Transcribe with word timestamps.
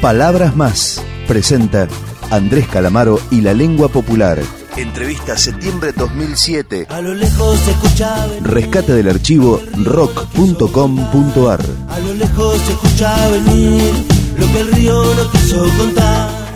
Palabras 0.00 0.54
más 0.56 1.02
presenta 1.26 1.88
Andrés 2.30 2.68
Calamaro 2.68 3.20
y 3.30 3.40
la 3.40 3.52
lengua 3.52 3.88
popular. 3.88 4.38
Entrevista 4.76 5.36
septiembre 5.36 5.92
2007. 5.92 6.86
A 6.88 7.00
lo 7.00 7.14
lejos 7.14 7.58
se 7.58 7.72
escuchaba 7.72 8.28
Rescate 8.42 8.92
del 8.92 9.08
archivo 9.08 9.60
rock.com.ar. 9.84 11.60
a 11.88 11.98
lo 11.98 12.14
lejos 12.14 12.60
se 12.60 12.72
escuchaba 12.72 13.28
venir 13.28 13.92
lo 14.38 14.46
que 14.52 14.60
el 14.60 14.72
río 14.72 15.02
no 15.14 15.30
quiso 15.32 15.68
contar. 15.76 16.48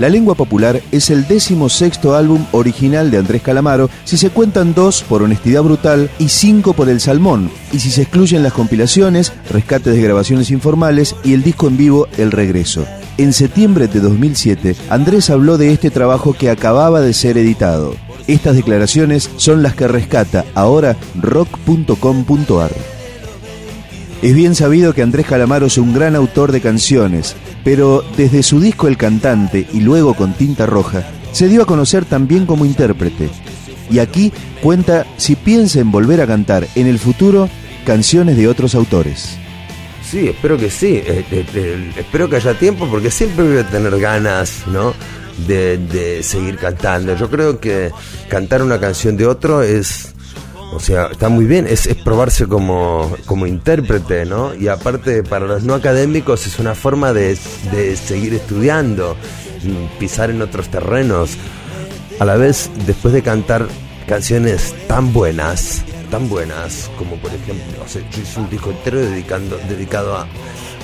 La 0.00 0.08
lengua 0.08 0.34
popular 0.34 0.80
es 0.92 1.10
el 1.10 1.28
décimo 1.28 1.68
sexto 1.68 2.16
álbum 2.16 2.46
original 2.52 3.10
de 3.10 3.18
Andrés 3.18 3.42
Calamaro 3.42 3.90
si 4.04 4.16
se 4.16 4.30
cuentan 4.30 4.72
dos 4.72 5.02
por 5.02 5.22
Honestidad 5.22 5.62
Brutal 5.62 6.08
y 6.18 6.30
cinco 6.30 6.72
por 6.72 6.88
El 6.88 7.00
Salmón, 7.00 7.50
y 7.70 7.80
si 7.80 7.90
se 7.90 8.00
excluyen 8.00 8.42
las 8.42 8.54
compilaciones, 8.54 9.30
rescates 9.50 9.94
de 9.94 10.00
grabaciones 10.00 10.50
informales 10.50 11.14
y 11.22 11.34
el 11.34 11.42
disco 11.42 11.68
en 11.68 11.76
vivo 11.76 12.08
El 12.16 12.32
Regreso. 12.32 12.86
En 13.18 13.34
septiembre 13.34 13.88
de 13.88 14.00
2007, 14.00 14.74
Andrés 14.88 15.28
habló 15.28 15.58
de 15.58 15.70
este 15.70 15.90
trabajo 15.90 16.32
que 16.32 16.48
acababa 16.48 17.02
de 17.02 17.12
ser 17.12 17.36
editado. 17.36 17.94
Estas 18.26 18.56
declaraciones 18.56 19.28
son 19.36 19.62
las 19.62 19.74
que 19.74 19.86
rescata 19.86 20.46
ahora 20.54 20.96
rock.com.ar. 21.14 22.70
Es 24.22 24.34
bien 24.34 24.54
sabido 24.54 24.94
que 24.94 25.02
Andrés 25.02 25.26
Calamaro 25.26 25.66
es 25.66 25.76
un 25.76 25.92
gran 25.92 26.16
autor 26.16 26.52
de 26.52 26.62
canciones, 26.62 27.36
pero 27.64 28.04
desde 28.16 28.42
su 28.42 28.60
disco 28.60 28.88
El 28.88 28.96
Cantante 28.96 29.66
y 29.72 29.80
luego 29.80 30.14
con 30.14 30.32
Tinta 30.34 30.66
Roja, 30.66 31.04
se 31.32 31.48
dio 31.48 31.62
a 31.62 31.66
conocer 31.66 32.04
también 32.04 32.46
como 32.46 32.64
intérprete. 32.64 33.30
Y 33.90 33.98
aquí 33.98 34.32
cuenta 34.62 35.06
si 35.16 35.36
piensa 35.36 35.80
en 35.80 35.90
volver 35.90 36.20
a 36.20 36.26
cantar 36.26 36.66
en 36.74 36.86
el 36.86 36.98
futuro 36.98 37.48
canciones 37.84 38.36
de 38.36 38.48
otros 38.48 38.74
autores. 38.74 39.36
Sí, 40.08 40.28
espero 40.28 40.56
que 40.56 40.70
sí. 40.70 41.02
Eh, 41.04 41.24
eh, 41.30 41.44
eh, 41.54 41.92
espero 41.96 42.28
que 42.28 42.36
haya 42.36 42.54
tiempo 42.54 42.88
porque 42.88 43.10
siempre 43.10 43.46
voy 43.46 43.58
a 43.58 43.66
tener 43.66 43.98
ganas, 44.00 44.64
¿no? 44.66 44.94
De, 45.46 45.78
de 45.78 46.22
seguir 46.22 46.56
cantando. 46.56 47.16
Yo 47.16 47.30
creo 47.30 47.60
que 47.60 47.90
cantar 48.28 48.62
una 48.62 48.80
canción 48.80 49.16
de 49.16 49.26
otro 49.26 49.62
es, 49.62 50.14
o 50.72 50.80
sea, 50.80 51.06
está 51.06 51.28
muy 51.28 51.46
bien. 51.46 51.66
Es, 51.66 51.86
es 51.86 51.96
probarse 51.96 52.46
como, 52.46 53.14
como 53.26 53.46
intérprete, 53.46 54.24
¿no? 54.24 54.54
Y 54.54 54.68
aparte, 54.68 55.22
para 55.22 55.46
los 55.46 55.64
no 55.64 55.74
académicos 55.74 56.46
es 56.46 56.58
una 56.58 56.74
forma 56.74 57.12
de, 57.12 57.36
de 57.72 57.96
seguir 57.96 58.34
estudiando, 58.34 59.16
pisar 59.98 60.30
en 60.30 60.42
otros 60.42 60.68
terrenos. 60.68 61.36
A 62.18 62.24
la 62.24 62.36
vez, 62.36 62.70
después 62.86 63.14
de 63.14 63.22
cantar 63.22 63.66
canciones 64.06 64.74
tan 64.86 65.12
buenas, 65.12 65.82
tan 66.10 66.28
buenas, 66.28 66.90
como 66.98 67.16
por 67.16 67.32
ejemplo, 67.32 67.82
o 67.84 67.88
sea, 67.88 68.02
un 68.36 68.50
disco 68.50 68.70
entero 68.70 69.00
dedicando, 69.00 69.58
dedicado 69.68 70.16
a. 70.16 70.26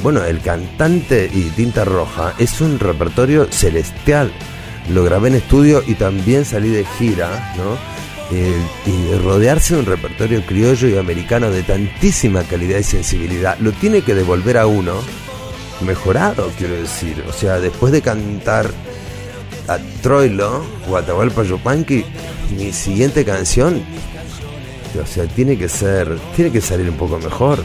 Bueno, 0.02 0.22
el 0.24 0.40
cantante 0.40 1.30
y 1.32 1.42
tinta 1.50 1.84
roja 1.84 2.34
es 2.38 2.60
un 2.60 2.78
repertorio 2.78 3.46
celestial. 3.50 4.30
Lo 4.90 5.02
grabé 5.04 5.28
en 5.28 5.36
estudio 5.36 5.82
y 5.86 5.94
también 5.94 6.44
salí 6.44 6.68
de 6.68 6.84
gira, 6.84 7.54
¿no? 7.56 7.95
Eh, 8.32 8.60
y 8.86 9.14
rodearse 9.18 9.74
de 9.74 9.80
un 9.80 9.86
repertorio 9.86 10.44
criollo 10.44 10.88
y 10.88 10.98
americano 10.98 11.50
de 11.50 11.62
tantísima 11.62 12.42
calidad 12.42 12.80
y 12.80 12.82
sensibilidad 12.82 13.56
lo 13.60 13.70
tiene 13.70 14.02
que 14.02 14.16
devolver 14.16 14.58
a 14.58 14.66
uno 14.66 14.94
mejorado, 15.82 16.50
quiero 16.58 16.74
decir. 16.74 17.22
O 17.28 17.32
sea, 17.32 17.60
después 17.60 17.92
de 17.92 18.02
cantar 18.02 18.68
a 19.68 19.78
Troilo 20.02 20.64
o 20.88 20.96
Atahualpa 20.96 21.44
Yupanqui, 21.44 22.04
mi 22.56 22.72
siguiente 22.72 23.24
canción 23.24 23.82
o 25.02 25.06
sea, 25.06 25.26
tiene 25.26 25.58
que 25.58 25.68
ser, 25.68 26.18
tiene 26.34 26.50
que 26.50 26.60
salir 26.60 26.88
un 26.88 26.96
poco 26.96 27.18
mejor. 27.18 27.62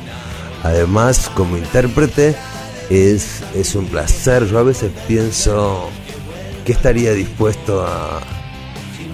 Además, 0.64 1.30
como 1.34 1.58
intérprete, 1.58 2.36
es, 2.90 3.42
es 3.56 3.76
un 3.76 3.86
placer. 3.86 4.46
Yo 4.46 4.60
a 4.60 4.64
veces 4.64 4.92
pienso 5.08 5.90
que 6.66 6.74
estaría 6.74 7.14
dispuesto 7.14 7.86
a, 7.86 8.22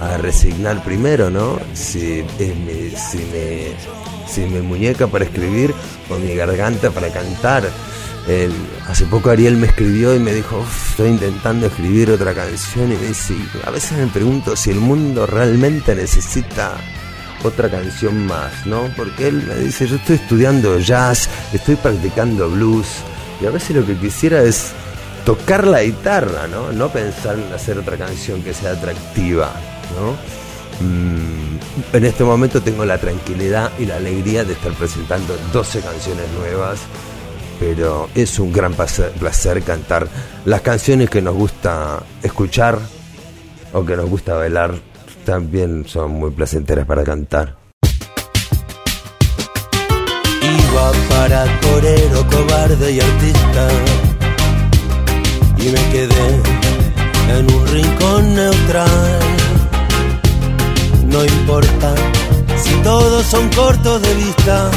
a 0.01 0.17
resignar 0.17 0.83
primero, 0.83 1.29
¿no? 1.29 1.59
Si, 1.73 2.19
es 2.39 3.01
si, 3.11 3.17
me, 3.17 3.67
si 4.27 4.41
mi 4.41 4.61
muñeca 4.61 5.07
para 5.07 5.25
escribir 5.25 5.73
o 6.09 6.17
mi 6.17 6.35
garganta 6.35 6.91
para 6.91 7.09
cantar. 7.09 7.67
El- 8.27 8.51
hace 8.89 9.05
poco 9.05 9.29
Ariel 9.29 9.55
me 9.55 9.67
escribió 9.67 10.13
y 10.13 10.19
me 10.19 10.33
dijo, 10.33 10.57
"Uf, 10.59 10.89
estoy 10.91 11.09
intentando 11.09 11.67
escribir 11.67 12.11
otra 12.11 12.33
canción 12.33 12.91
y 12.91 12.95
me 12.95 13.07
dice, 13.07 13.33
a 13.65 13.71
veces 13.71 13.93
me 13.97 14.07
pregunto 14.07 14.55
si 14.55 14.71
el 14.71 14.79
mundo 14.79 15.25
realmente 15.25 15.95
necesita 15.95 16.73
otra 17.43 17.69
canción 17.69 18.25
más, 18.25 18.65
¿no? 18.65 18.89
Porque 18.97 19.29
él 19.29 19.43
me 19.47 19.55
dice, 19.55 19.87
yo 19.87 19.95
estoy 19.95 20.17
estudiando 20.17 20.77
jazz, 20.79 21.29
estoy 21.53 21.75
practicando 21.75 22.49
blues, 22.49 22.87
y 23.41 23.45
a 23.45 23.49
veces 23.51 23.75
lo 23.77 23.85
que 23.85 23.95
quisiera 23.95 24.41
es 24.41 24.71
tocar 25.25 25.65
la 25.67 25.83
guitarra, 25.83 26.47
¿no? 26.47 26.71
No 26.73 26.89
pensar 26.89 27.37
en 27.39 27.53
hacer 27.53 27.77
otra 27.77 27.95
canción 27.95 28.41
que 28.41 28.53
sea 28.53 28.71
atractiva, 28.71 29.53
Mm, 30.79 31.95
en 31.95 32.05
este 32.05 32.23
momento 32.23 32.61
tengo 32.61 32.85
la 32.85 32.97
tranquilidad 32.97 33.71
y 33.79 33.85
la 33.85 33.95
alegría 33.95 34.43
de 34.43 34.53
estar 34.53 34.73
presentando 34.73 35.35
12 35.51 35.81
canciones 35.81 36.25
nuevas, 36.37 36.79
pero 37.59 38.09
es 38.13 38.37
un 38.39 38.53
gran 38.53 38.73
placer, 38.73 39.11
placer 39.11 39.63
cantar 39.63 40.07
las 40.45 40.61
canciones 40.61 41.09
que 41.09 41.21
nos 41.21 41.35
gusta 41.35 42.03
escuchar 42.21 42.79
o 43.73 43.83
que 43.83 43.95
nos 43.95 44.09
gusta 44.09 44.35
bailar 44.35 44.75
también 45.25 45.85
son 45.85 46.11
muy 46.11 46.31
placenteras 46.31 46.85
para 46.85 47.03
cantar. 47.03 47.57
Iba 50.41 50.91
para 51.09 51.59
torero, 51.59 52.25
cobarde 52.27 52.91
y 52.93 52.99
artista. 53.01 53.67
Y 55.57 55.69
me 55.69 55.89
quedé 55.91 56.41
en 57.37 57.53
un 57.53 57.67
rincón 57.67 58.35
neutral. 58.35 59.46
No 61.07 61.23
importa 61.23 61.95
si 62.63 62.73
todos 62.83 63.25
son 63.25 63.49
cortos 63.49 64.01
de 64.01 64.13
vista. 64.13 64.69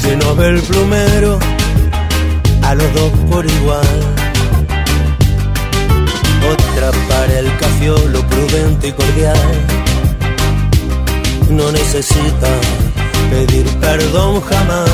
Si 0.00 0.14
no 0.16 0.34
ve 0.34 0.48
el 0.48 0.60
plumero 0.62 1.38
a 2.62 2.74
los 2.74 2.94
dos 2.94 3.10
por 3.30 3.44
igual. 3.44 3.88
Otra 6.52 6.90
para 7.08 7.38
el 7.38 7.56
cafiolo 7.58 8.20
prudente 8.26 8.88
y 8.88 8.92
cordial. 8.92 9.66
No 11.50 11.72
necesita 11.72 12.48
pedir 13.30 13.66
perdón 13.78 14.40
jamás. 14.42 14.90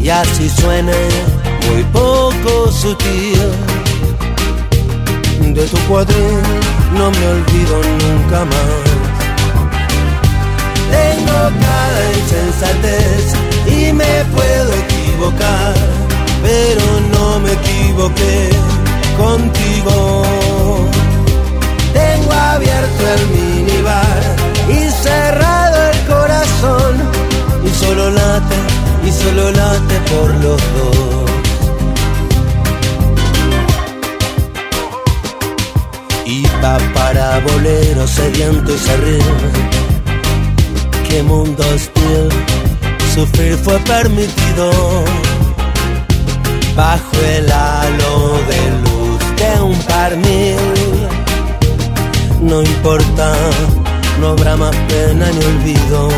Y 0.00 0.08
así 0.08 0.48
suene 0.48 0.94
muy 1.68 1.82
poco 1.84 2.70
sutil. 2.70 3.75
De 5.56 5.64
tu 5.68 5.78
cuadril 5.88 6.42
no 6.98 7.10
me 7.10 7.26
olvido 7.28 7.80
nunca 8.02 8.44
más. 8.44 8.86
Tengo 10.90 11.38
cada 11.64 12.00
insensatez 12.18 13.32
y 13.66 13.90
me 13.90 14.24
puedo 14.34 14.70
equivocar, 14.84 15.72
pero 16.42 16.84
no 17.10 17.40
me 17.40 17.52
equivoqué 17.52 18.50
contigo. 19.16 20.24
Tengo 21.94 22.32
abierto 22.32 23.02
el 23.16 23.26
minibar 23.28 24.20
y 24.68 24.90
cerrado 25.02 25.90
el 25.90 25.98
corazón 26.06 26.92
y 27.64 27.70
solo 27.82 28.10
late, 28.10 28.56
y 29.06 29.10
solo 29.10 29.50
late 29.52 30.00
por 30.10 30.28
los 30.34 30.60
dos. 30.76 30.95
Va 36.28 36.76
para 36.92 37.38
bolero 37.38 38.04
sediento 38.08 38.74
y 38.74 38.78
serrín. 38.78 39.20
Qué 41.08 41.22
mundo 41.22 41.62
hostil, 41.72 42.28
sufrir 43.14 43.56
fue 43.58 43.78
permitido. 43.80 44.72
Bajo 46.74 47.16
el 47.36 47.52
halo 47.52 48.40
de 48.50 48.60
luz 48.82 49.20
de 49.36 49.62
un 49.62 49.78
par 49.82 50.16
mil. 50.16 50.56
No 52.42 52.60
importa, 52.60 53.32
no 54.20 54.30
habrá 54.30 54.56
más 54.56 54.74
pena 54.88 55.30
ni 55.30 55.44
olvido. 55.44 56.08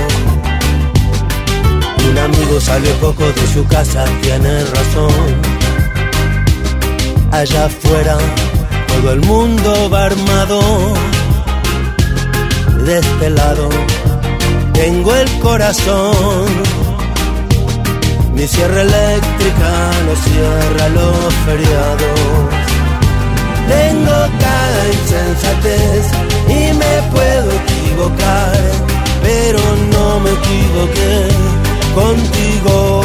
Un 2.09 2.19
amigo 2.19 2.59
salió 2.63 2.95
poco 2.95 3.25
de 3.27 3.47
su 3.53 3.63
casa, 3.67 4.07
tiene 4.23 4.65
razón. 4.65 5.59
Allá 7.31 7.67
afuera 7.67 8.17
todo 9.01 9.13
el 9.13 9.21
mundo 9.21 9.91
va 9.91 10.07
armado. 10.07 10.61
De 12.85 12.99
este 12.99 13.31
lado 13.31 13.69
tengo 14.73 15.15
el 15.15 15.31
corazón. 15.41 16.47
Mi 18.35 18.47
sierra 18.47 18.83
eléctrica 18.83 19.71
no 20.07 20.15
cierra 20.27 20.89
los 20.99 21.35
feriados. 21.47 22.21
Tengo 23.75 24.17
cada 24.45 24.81
insensatez 24.97 26.05
y 26.49 26.61
equivocar, 27.61 28.59
pero 29.23 29.61
no 29.93 30.21
me 30.21 30.31
equivoqué 30.31 31.15
contigo. 31.95 33.03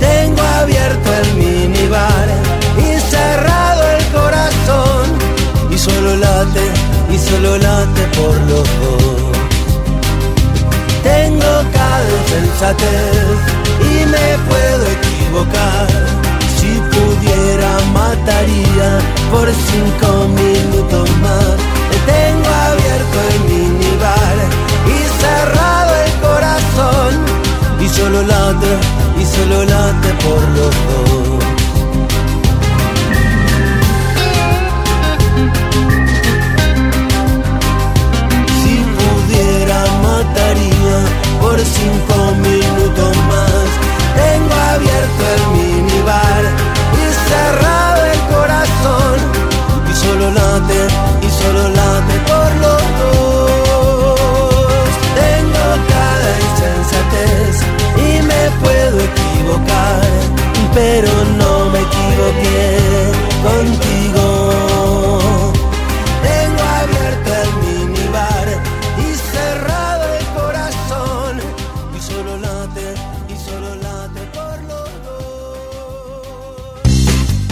Tengo 0.00 0.42
abierto 0.60 1.08
el 1.14 1.34
minibar 1.34 2.26
y 2.78 3.00
cerrado 3.10 3.65
late, 6.16 6.64
y 7.14 7.18
solo 7.18 7.56
late 7.58 8.02
por 8.16 8.34
los 8.50 8.66
dos. 8.80 9.36
Tengo 11.02 11.52
cada 11.72 12.08
insensatez 12.18 13.38
y 13.90 14.06
me 14.06 14.28
puedo 14.48 14.84
equivocar. 14.98 15.86
Si 16.56 16.70
pudiera 16.92 17.72
mataría 17.92 18.90
por 19.30 19.46
cinco 19.70 20.28
minutos 20.42 21.08
más. 21.22 21.56
Tengo 22.06 22.50
abierto 22.70 23.16
el 23.32 23.38
minibar 23.50 24.36
y 24.86 24.98
cerrado 25.20 25.92
el 26.04 26.12
corazón 26.26 27.12
y 27.80 27.88
solo 27.88 28.22
late, 28.22 28.72
y 29.20 29.24
solo 29.24 29.64
late 29.64 30.10
por 30.24 30.42
los 30.56 30.74
dos. 30.86 30.95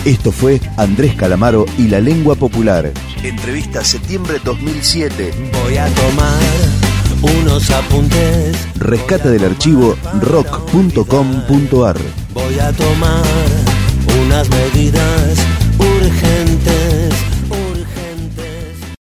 Esto 0.05 0.33
fue 0.33 0.61
Andrés 0.77 1.15
Calamaro 1.15 1.65
y 1.79 1.89
la 1.89 1.99
lengua 1.99 2.35
popular. 2.35 2.93
Entrevista 3.23 3.83
septiembre 3.83 4.39
2007. 4.45 5.33
Voy 5.62 5.79
a 5.79 5.87
tomar 5.87 6.43
unos 7.41 7.71
apuntes. 7.71 8.55
Rescate 8.77 9.31
del 9.31 9.45
archivo 9.45 9.97
rock.com.ar. 10.21 11.97
Voy 12.35 12.59
a 12.59 12.71
tomar 12.73 13.23
unas 14.27 14.47
medidas 14.51 15.39
urgentes. 15.79 16.44